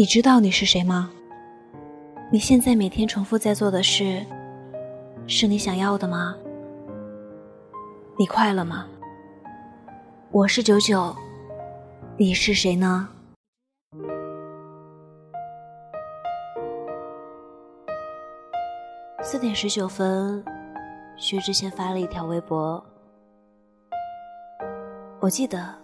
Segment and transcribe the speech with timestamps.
[0.00, 1.10] 你知道你是谁吗？
[2.30, 4.24] 你现在每天重复在做的事，
[5.26, 6.36] 是你想要的吗？
[8.16, 8.86] 你快乐吗？
[10.30, 11.12] 我是九九，
[12.16, 13.08] 你是谁呢？
[19.20, 20.44] 四点十九分，
[21.16, 22.80] 薛之谦发了一条微博。
[25.18, 25.74] 我记得，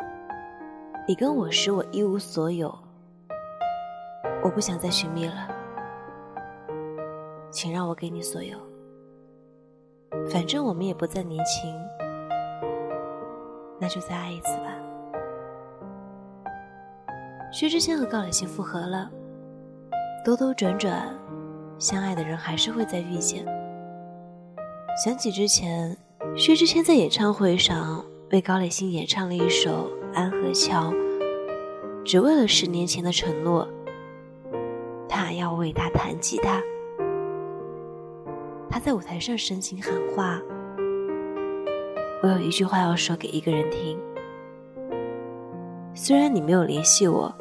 [1.08, 2.72] 你跟我时我一无所有。
[4.44, 5.48] 我不想再寻觅了，
[7.50, 8.58] 请让我给你所有。
[10.30, 11.74] 反正我们也不再年轻，
[13.80, 14.70] 那就再爱一次吧。
[17.50, 19.10] 薛之谦和高磊鑫复合了，
[20.26, 21.08] 兜兜转转，
[21.78, 23.46] 相爱的人还是会再遇见。
[25.02, 25.96] 想起之前，
[26.36, 30.92] 薛之谦在演唱会上为高磊鑫演唱了一首《安河桥》，
[32.04, 33.66] 只为了十年前的承诺。
[35.14, 36.60] 他要为他弹吉他，
[38.68, 40.42] 他在舞台上深情喊话
[42.20, 43.96] ：“我有一句话要说给一个人听，
[45.94, 47.32] 虽然你没有联系我，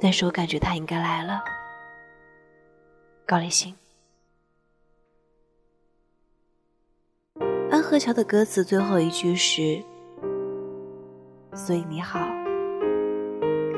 [0.00, 1.40] 但是我感觉他应该来了。”
[3.24, 3.72] 高磊鑫，
[7.70, 9.80] 《安河桥》的歌词最后一句是
[11.54, 12.18] ：“所以你好，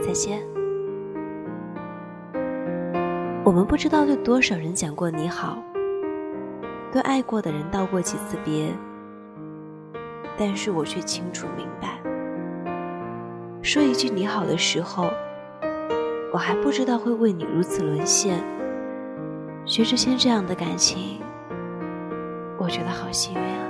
[0.03, 0.43] 再见。”
[3.47, 5.63] 我们不知道对多少人讲过你好，
[6.91, 8.75] 对爱过的人道过几次别，
[10.37, 11.97] 但是我却清楚明白，
[13.63, 15.09] 说一句你好的时候，
[16.33, 18.43] 我还不知道会为你如此沦陷。
[19.65, 21.21] 薛之谦这样的感情，
[22.59, 23.65] 我觉得好幸运啊。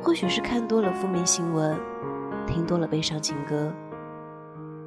[0.00, 1.76] 或许是看多了负面新闻，
[2.46, 3.68] 听多了悲伤情歌，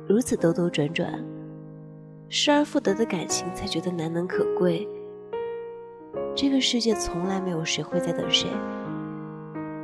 [0.08, 1.22] 如此兜兜转转。
[2.36, 4.88] 失而复得的感情才觉得难能可贵。
[6.36, 8.48] 这个世界从来没有谁会在等谁，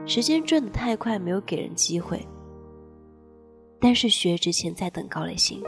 [0.08, 2.28] 时间转得太快，没有给人机会。
[3.80, 5.62] 但是薛之谦在等高磊鑫，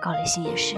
[0.00, 0.76] 高磊鑫也是。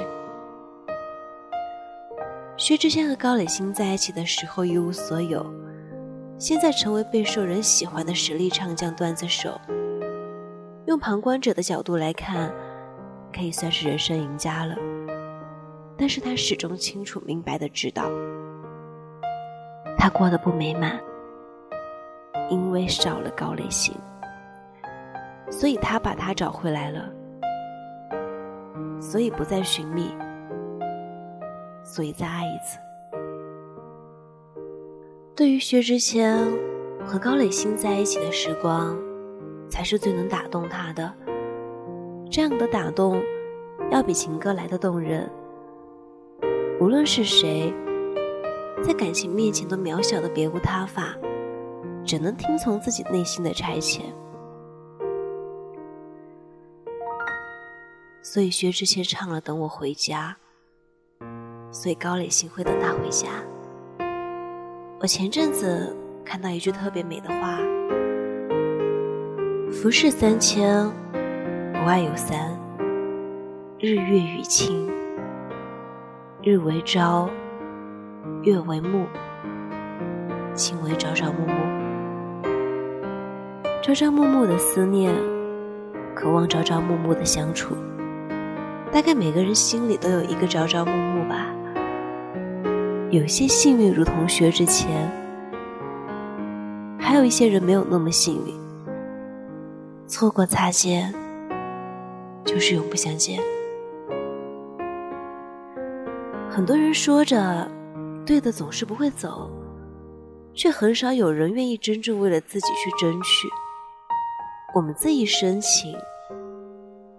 [2.57, 5.45] 薛之谦和高磊鑫在一起的时候一无所有，
[6.39, 9.61] 现在成为备受人喜欢的实力唱将、段子手。
[10.87, 12.51] 用旁观者的角度来看。
[13.33, 14.77] 可以算是人生赢家了，
[15.97, 18.11] 但是他始终清楚明白的知道，
[19.97, 21.01] 他过得不美满，
[22.51, 23.93] 因为少了高磊鑫，
[25.51, 27.09] 所以他把他找回来了，
[29.01, 30.15] 所以不再寻觅，
[31.85, 32.79] 所以再爱一次。
[35.35, 36.37] 对于薛之谦
[37.07, 38.99] 和高磊鑫在一起的时光，
[39.71, 41.11] 才是最能打动他的。
[42.31, 43.21] 这样的打动，
[43.91, 45.29] 要比情歌来的动人。
[46.81, 47.75] 无论是谁，
[48.85, 51.17] 在感情面前都渺小的别无他法，
[52.05, 54.03] 只能听从自己内心的差遣。
[58.23, 60.37] 所以薛之谦唱了《等我回家》，
[61.75, 63.27] 所以高磊鑫会等他回家。
[65.01, 67.59] 我前阵子看到一句特别美的话
[69.73, 70.89] ：“浮世三千。”
[71.83, 72.37] 不爱有三，
[73.79, 74.87] 日月与卿。
[76.43, 77.27] 日为朝，
[78.43, 79.07] 月为暮，
[80.55, 81.55] 卿为朝朝暮暮。
[83.83, 85.11] 朝朝暮暮的思念，
[86.15, 87.75] 渴望朝朝暮暮的相处。
[88.93, 91.47] 大概每个人心里都有一个朝朝暮暮吧。
[93.09, 95.11] 有些幸运如同薛之谦，
[96.99, 98.55] 还有一些人没有那么幸运，
[100.07, 101.11] 错过擦肩。
[102.51, 103.41] 就是永不相见。
[106.51, 107.71] 很多人说着，
[108.27, 109.49] 对的总是不会走，
[110.53, 113.47] 却很少有人愿意真正为了自己去争取。
[114.75, 115.97] 我们这一深情，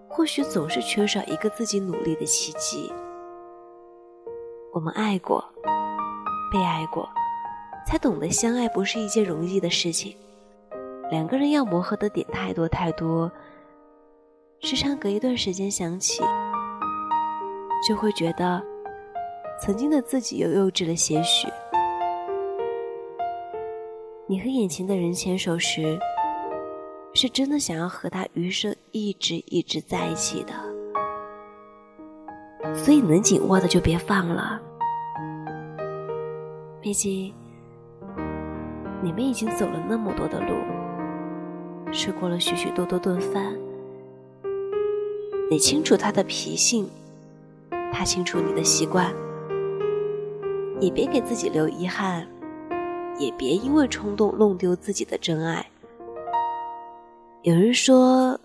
[0.10, 2.92] 或许总是缺少一个自己努力的契机。
[4.74, 5.42] 我们爱过，
[6.52, 7.08] 被爱过，
[7.88, 10.14] 才懂得相爱不是一件容易的事情。
[11.10, 13.32] 两个人要磨合的点太多太多。
[14.64, 16.22] 时常隔一段时间想起，
[17.88, 18.62] 就会觉得
[19.60, 21.48] 曾经的自己又幼稚了些许。
[24.28, 25.98] 你和眼前的人牵手时，
[27.16, 30.54] 是真的想要和他余生一直一直在一起的，
[32.76, 34.62] 所以能紧握的就别放了。
[36.80, 37.34] 毕竟
[39.02, 40.54] 你们已经走了那么多的路，
[41.92, 43.58] 吃过了许许多多顿饭。
[45.52, 46.90] 你清楚他的脾性，
[47.92, 49.14] 他清楚你的习惯，
[50.80, 52.26] 也别给自己留遗憾，
[53.20, 55.66] 也别因为冲动弄丢自己的真爱。
[57.42, 58.40] 有人说，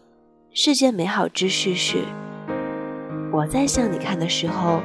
[0.51, 1.99] 世间美好之事是，
[3.31, 4.81] 我在向你看的时候，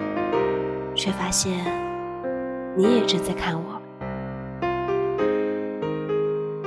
[0.94, 1.66] 却发现
[2.78, 3.82] 你也正在看我。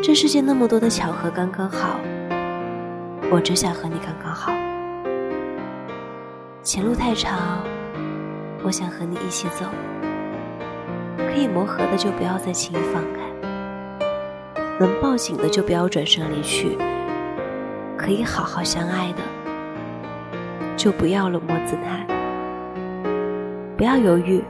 [0.02, 2.00] 这世界那么多的巧合，刚刚好。
[3.30, 4.52] 我只想和你刚刚好。
[6.64, 7.62] 前路太长，
[8.62, 9.66] 我想和你一起走。
[11.18, 13.20] 可以磨合的就不要再轻易放开，
[14.80, 16.78] 能抱紧的就不要转身离去。
[17.98, 19.18] 可以好好相爱的，
[20.74, 22.06] 就不要冷漠姿态。
[23.76, 24.42] 不要犹豫，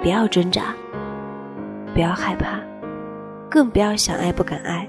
[0.00, 0.72] 不要挣扎，
[1.94, 2.60] 不要害怕。
[3.50, 4.86] 更不要想爱不敢爱，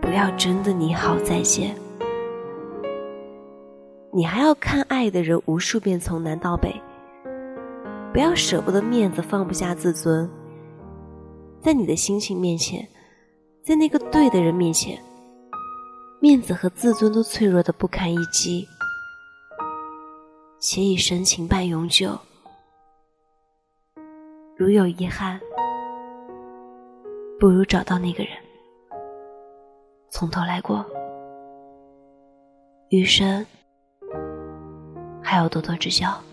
[0.00, 1.74] 不要真的你好再见。
[4.12, 6.74] 你还要看爱的人无数遍从南到北，
[8.12, 10.28] 不要舍不得面子放不下自尊，
[11.60, 12.86] 在你的心情面前，
[13.62, 14.98] 在那个对的人面前，
[16.20, 18.66] 面子和自尊都脆弱的不堪一击，
[20.58, 22.18] 且以深情伴永久。
[24.56, 25.40] 如有遗憾。
[27.40, 28.32] 不如找到那个人，
[30.10, 30.84] 从头来过，
[32.88, 33.46] 余生
[35.28, 36.27] 还要多多指教。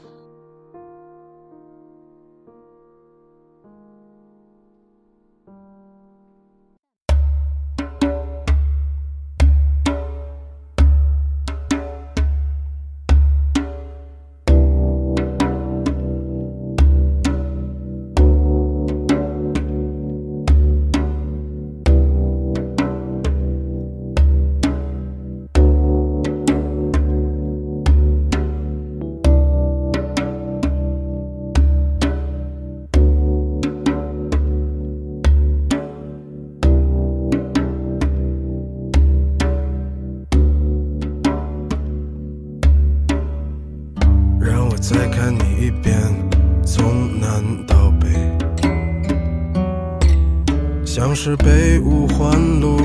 [51.16, 52.78] 是被五环路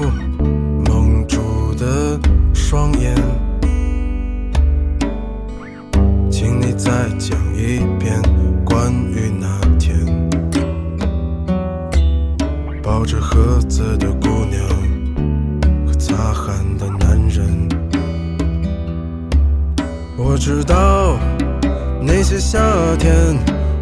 [0.86, 2.16] 蒙住的
[2.54, 3.12] 双眼。
[6.30, 8.22] 请你再讲一遍
[8.64, 9.98] 关于那天
[12.80, 17.68] 抱着盒子的姑娘和擦汗的男人。
[20.16, 21.18] 我知道。
[22.02, 22.58] 那些夏
[22.98, 23.36] 天，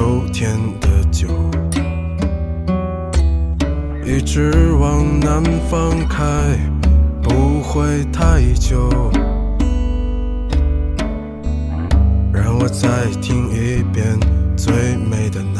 [0.00, 1.28] 秋天的酒，
[4.02, 6.24] 一直往南方开，
[7.22, 8.88] 不会太久。
[12.32, 14.18] 让我再听一遍
[14.56, 15.59] 最美的那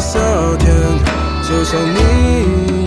[0.00, 0.18] 夏
[0.58, 0.74] 天
[1.42, 2.83] 就像你。